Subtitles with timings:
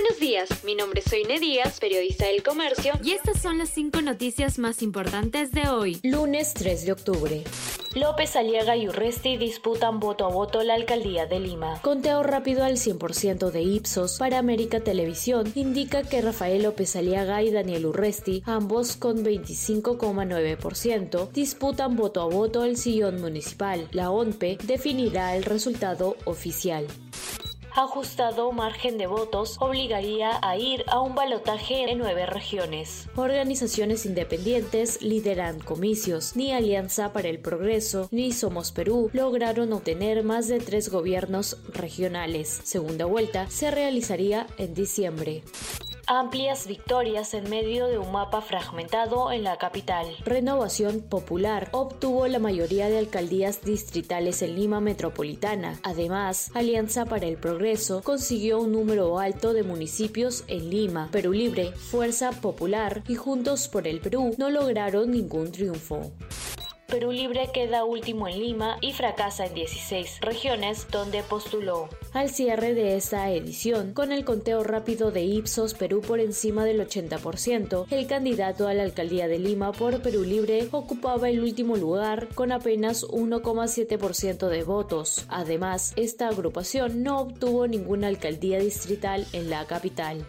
[0.00, 4.00] Buenos días, mi nombre es Soine Díaz, periodista del Comercio, y estas son las cinco
[4.00, 7.42] noticias más importantes de hoy, lunes 3 de octubre.
[7.96, 11.80] López Aliaga y Urresti disputan voto a voto la alcaldía de Lima.
[11.82, 17.50] Conteo rápido al 100% de Ipsos para América Televisión indica que Rafael López Aliaga y
[17.50, 23.88] Daniel Urresti, ambos con 25,9%, disputan voto a voto el sillón municipal.
[23.90, 26.86] La ONPE definirá el resultado oficial
[27.74, 33.08] ajustado margen de votos obligaría a ir a un balotaje en nueve regiones.
[33.16, 36.36] Organizaciones independientes lideran comicios.
[36.36, 42.60] Ni Alianza para el Progreso ni Somos Perú lograron obtener más de tres gobiernos regionales.
[42.64, 45.42] Segunda vuelta se realizaría en diciembre
[46.08, 50.06] amplias victorias en medio de un mapa fragmentado en la capital.
[50.24, 55.78] Renovación Popular obtuvo la mayoría de alcaldías distritales en Lima Metropolitana.
[55.82, 61.10] Además, Alianza para el Progreso consiguió un número alto de municipios en Lima.
[61.12, 66.10] Perú Libre, Fuerza Popular y Juntos por el Perú no lograron ningún triunfo.
[66.90, 71.90] Perú Libre queda último en Lima y fracasa en 16 regiones donde postuló.
[72.14, 76.80] Al cierre de esta edición, con el conteo rápido de Ipsos Perú por encima del
[76.80, 82.28] 80%, el candidato a la alcaldía de Lima por Perú Libre ocupaba el último lugar
[82.34, 85.26] con apenas 1,7% de votos.
[85.28, 90.26] Además, esta agrupación no obtuvo ninguna alcaldía distrital en la capital.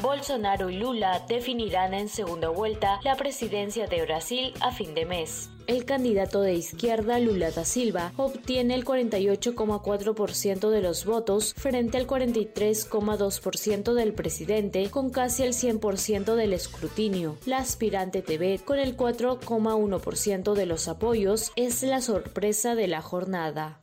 [0.00, 5.50] Bolsonaro y Lula definirán en segunda vuelta la presidencia de Brasil a fin de mes.
[5.66, 12.06] El candidato de izquierda Lula da Silva obtiene el 48,4% de los votos frente al
[12.06, 17.36] 43,2% del presidente con casi el 100% del escrutinio.
[17.44, 23.82] La aspirante TV con el 4,1% de los apoyos es la sorpresa de la jornada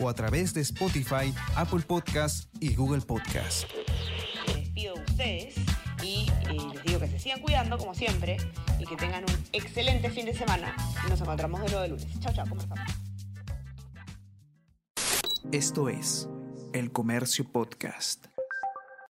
[0.00, 3.66] o a través de Spotify, Apple Podcast y Google Podcast
[5.20, 5.54] ustedes
[6.02, 8.38] y eh, les digo que se sigan cuidando como siempre
[8.78, 10.74] y que tengan un excelente fin de semana
[11.06, 12.20] y nos encontramos de nuevo el lunes.
[12.20, 12.78] Chao, chao, ¿cómo están?
[15.52, 16.28] Esto es
[16.72, 18.29] El Comercio Podcast.